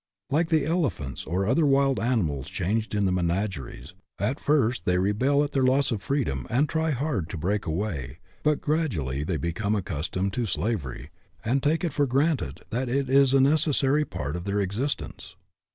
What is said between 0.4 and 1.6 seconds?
the elephants or